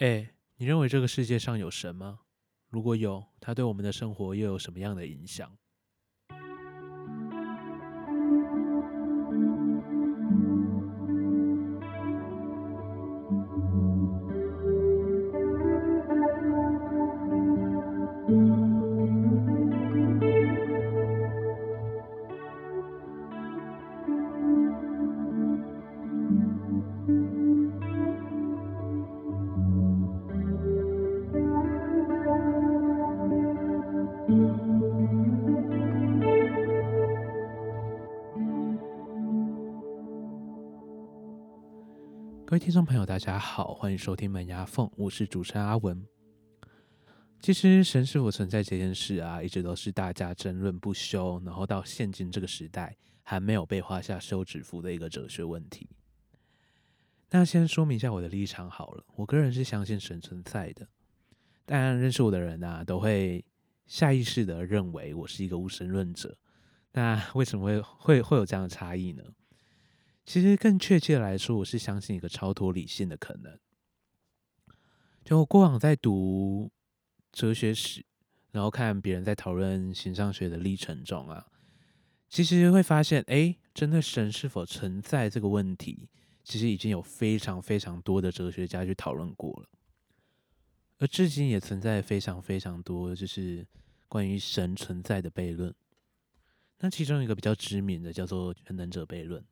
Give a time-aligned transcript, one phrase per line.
[0.00, 2.20] 哎，你认为这个世界上有神吗？
[2.70, 5.58] 如果有，它对我们的生活又有什么样的影响？
[42.50, 46.04] 各位听众朋友，大家好，欢迎收听门牙凤，我是主持人阿文。
[47.40, 55.88] 其实神是否存在这件事啊，一直都是大家争论不休，然后到现今这个时代还没有被画下休止符的一个哲学问题。
[57.30, 60.88] 那先说明一下我的立场好了，我个人是相信神存在的，
[61.64, 63.44] 当然认识我的人啊，都会
[63.86, 66.36] 下意识的认为我是一个无神论者。
[66.94, 69.22] 那为什么会会会有这样的差异呢？
[70.24, 73.58] 其实更确切来说，我是相信一个超脱理性的可能。
[75.24, 76.70] 就我过往在读
[77.32, 78.04] 哲学史，
[78.52, 81.46] 然后看别人在讨论形上学的历程中啊，
[82.28, 86.08] 其实会发现，哎，真的神是否存在这个问题，
[86.44, 89.68] 其实已经有非常非常多的哲学家去讨论过了，
[90.98, 93.66] 而至今也存在非常非常多就是
[94.08, 95.74] 关于神存在的悖论。
[96.78, 99.44] 那其中一个比较知名的叫做全能者悖论。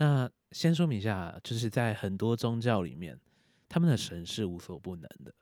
[0.00, 3.20] 那先说明一下，就是在很多宗教里面，
[3.68, 5.34] 他们的神是无所不能的。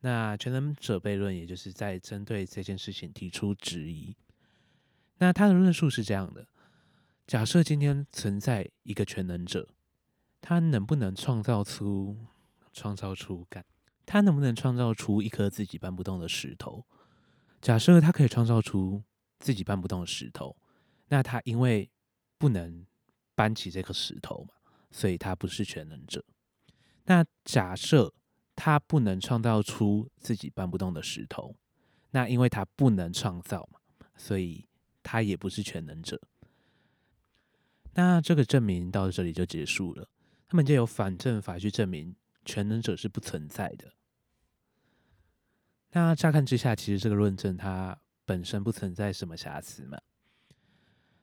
[0.00, 4.16] 那全能者悖论，也就是在针对这件事情提出质疑。
[5.18, 6.48] 那他的论述是这样的：
[7.26, 9.68] 假设今天存在一个全能者，
[10.40, 12.16] 他能不能创造出
[12.72, 13.66] 创造出感？
[14.06, 16.86] 他能不能创造出一颗自己搬不动的石头？
[17.60, 19.02] 假设他可以创造出
[19.38, 20.56] 自己搬不动的石头，
[21.08, 21.90] 那他因为
[22.38, 22.86] 不能。
[23.40, 24.52] 搬起这颗石头嘛，
[24.90, 26.22] 所以他不是全能者。
[27.04, 28.12] 那假设
[28.54, 31.56] 他不能创造出自己搬不动的石头，
[32.10, 33.80] 那因为他不能创造嘛，
[34.14, 34.68] 所以
[35.02, 36.20] 他也不是全能者。
[37.94, 40.06] 那这个证明到这里就结束了。
[40.46, 42.14] 他们就有反证法去证明
[42.44, 43.94] 全能者是不存在的。
[45.92, 49.98] 那乍看之下，其实这个论证它本身不存在什么瑕疵嘛。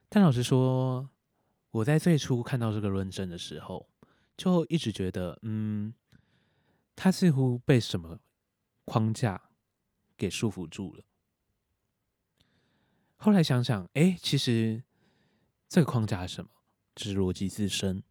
[0.10, 1.08] 但老实说，
[1.72, 3.90] 我在最初看到这个论证的时候，
[4.36, 5.94] 就一直觉得，嗯，
[6.96, 8.20] 他似乎被什么
[8.86, 9.50] 框架
[10.16, 11.04] 给束缚住了。
[13.18, 14.84] 后来想想，哎，其实
[15.68, 16.50] 这个框架是什么？
[16.96, 18.04] 就是逻辑自身。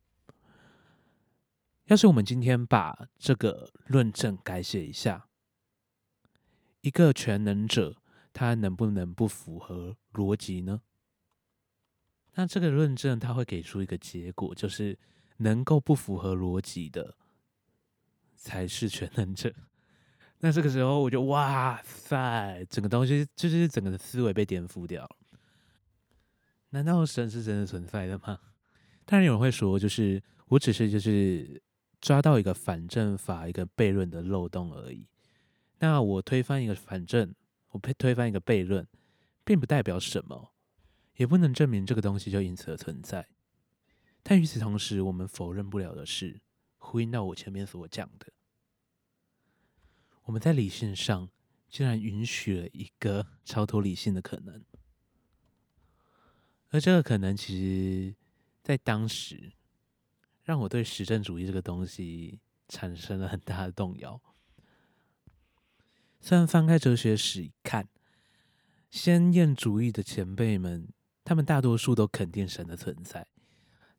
[1.87, 5.29] 要是我们今天把这个论证改写一下，
[6.81, 8.03] 一个全能者，
[8.33, 10.83] 他能不能不符合逻辑呢？
[12.37, 14.97] 那这个论证它会给出一个结果，就是
[15.39, 17.17] 能够不符合逻辑的
[18.37, 19.53] 才是全能者。
[20.41, 25.09] 那这个时候我就哇塞，整个东西就是整个的思维被颠覆掉。
[26.71, 28.39] 难道神是真的存在的吗？
[29.07, 31.63] 当然有人会说，就是我只是就是
[32.03, 35.09] 抓到一个反证法一个悖论的漏洞而已。
[35.79, 37.35] 那我推翻一个反证，
[37.71, 38.87] 我推推翻一个悖论，
[39.43, 40.53] 并不代表什么。
[41.17, 43.29] 也不能证明这个东西就因此而存在，
[44.23, 46.43] 但与此同时，我们否认不了的是，
[46.77, 48.33] 呼应到我前面所讲的，
[50.25, 51.31] 我们在理性上
[51.71, 54.63] 竟然允许了一个超脱理性的可能，
[56.69, 58.17] 而这个可能其实，
[58.63, 59.55] 在当时，
[60.43, 64.21] 让我对实证主义这个东西产生了很大的动摇。
[66.21, 67.89] 虽然翻开哲学史一看，
[68.91, 70.93] 先验主义的前辈们。
[71.27, 73.27] 他们大多数都肯定神的存在，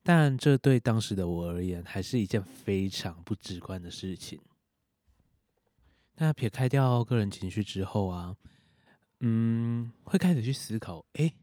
[0.02, 4.40] 但这对当时的我而言，还是一件非常不直观的事情。
[6.16, 8.34] 那撇开掉个人情绪之后啊，
[9.20, 11.34] 嗯，会开始去思考：诶，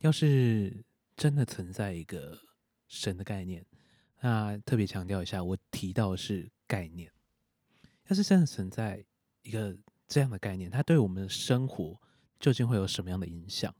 [0.00, 0.84] 要是
[1.16, 2.38] 真的存在一个
[2.86, 3.64] 神的概念，
[4.20, 7.10] 那特别强调一下，我提到的是概念。
[8.08, 9.02] 要是真的存在
[9.40, 9.74] 一个
[10.06, 11.98] 这样的概念，它对我们的生活
[12.38, 13.74] 究竟会有什么样的影响？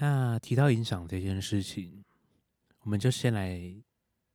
[0.00, 2.02] 那提到影响这件事情，
[2.80, 3.60] 我们就先来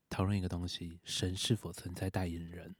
[0.08, 2.76] 讨论一个东西：神是否存在代言人？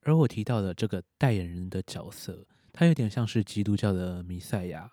[0.00, 4.90] 而我提到的这个代言人的角色，他有点像是基督教的弥赛亚、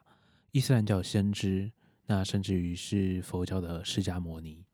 [0.52, 1.72] 伊斯兰教先知，
[2.08, 4.66] 那甚至于是佛教的释迦牟尼。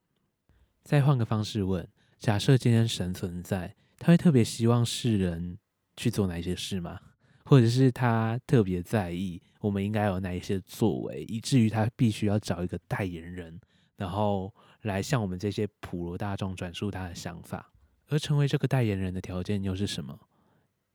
[0.81, 5.59] 再换个方式问：假设今天神存在，他会特别希望世人
[5.95, 6.99] 去做哪些事吗？
[7.45, 13.59] 或者是他特别在意我们应该有哪一些作为，以至于他必须要找一个代言人，
[13.95, 17.71] 然后来向我们这些普罗大众转述他的想法？
[18.07, 20.19] 而成为这个代言人的条件又是什么？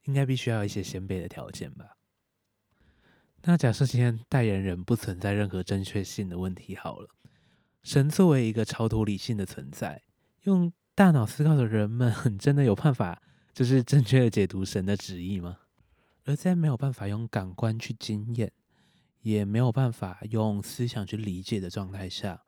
[0.05, 1.97] 应该必须要一些先辈的条件吧？
[3.43, 7.09] 那假设今天代言人不存在任何正确性的问题，好了，
[7.83, 10.01] 神作为一个超脱理性的存在，
[10.43, 13.21] 用大脑思考的人们，真的有办法
[13.53, 15.57] 就是正确的解读神的旨意吗？
[16.25, 18.51] 而在没有办法用感官去经验，
[19.21, 22.43] 也没有办法用思想去理解的状态下，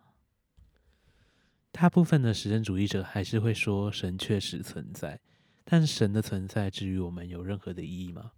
[1.72, 5.20] 大部分的实证主义者还是会说神确实存在，
[5.64, 8.34] 但神的存在至于我们有任何的意义吗？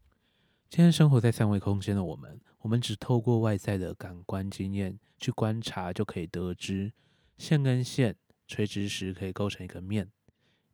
[0.70, 6.94] 今天生活在三维空间的我们，我们只透过外在的感官经验去观察，就可以得知
[7.38, 8.16] 线跟线
[8.48, 10.12] 垂直时可以构成一个面，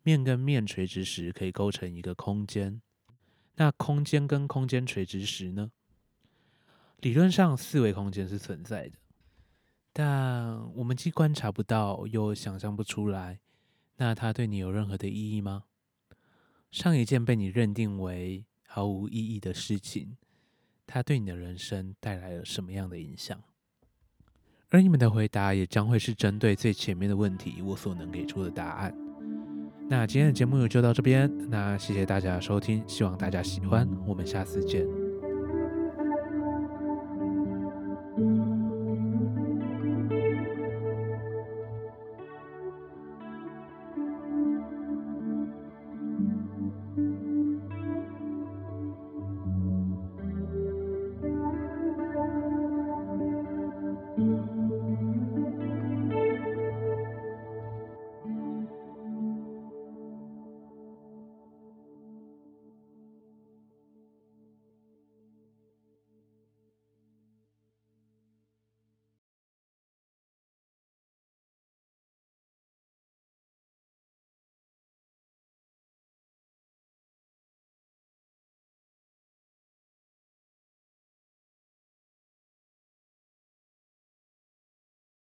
[0.03, 2.81] 面跟面垂直时可以构成一个空间。
[3.59, 5.69] 那空间跟空间垂直时呢？
[7.01, 8.97] 理论上四维空间是存在的。
[9.91, 13.41] 但我们既观察不到，又想象不出来，
[13.97, 15.65] 那它对你有任何的意义吗？
[16.71, 20.15] 上一件被你认定为毫无意义的事情，
[20.87, 23.43] 它对你的人生带来了什么样的影响？
[24.69, 29.08] 而你们的回答也将会是针对最前面的问题，我所能给出的答案。
[29.89, 35.08] 那今天的节目就到这边，那谢谢大家的收听，希望大家喜欢，我们下次见。